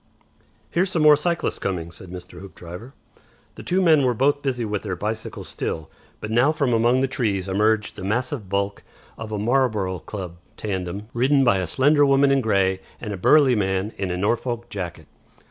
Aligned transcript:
"Here's 0.71 0.89
some 0.89 1.03
more 1.03 1.15
cyclists 1.15 1.59
coming," 1.59 1.91
said 1.91 2.09
Mr. 2.09 2.39
Hoopdriver. 2.41 2.93
The 3.53 3.61
two 3.61 3.83
men 3.83 4.01
were 4.03 4.15
both 4.15 4.41
busy 4.41 4.65
with 4.65 4.81
their 4.81 4.95
bicycle 4.95 5.43
still, 5.43 5.91
but 6.19 6.31
now 6.31 6.51
from 6.51 6.73
among 6.73 7.01
the 7.01 7.07
trees 7.07 7.47
emerged 7.47 7.95
the 7.95 8.03
massive 8.03 8.49
bulk 8.49 8.81
of 9.15 9.31
a 9.31 9.37
'Marlborough 9.37 9.99
Club' 9.99 10.37
tandem, 10.57 11.07
ridden 11.13 11.43
by 11.43 11.59
a 11.59 11.67
slender 11.67 12.03
woman 12.03 12.31
in 12.31 12.41
grey 12.41 12.79
and 12.99 13.13
a 13.13 13.15
burly 13.15 13.53
man 13.53 13.93
in 13.95 14.09
a 14.09 14.17
Norfolk 14.17 14.69
jacket. 14.71 15.05